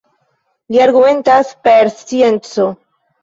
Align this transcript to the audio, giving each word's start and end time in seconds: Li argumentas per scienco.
Li 0.75 0.79
argumentas 0.85 1.51
per 1.67 1.91
scienco. 1.99 2.67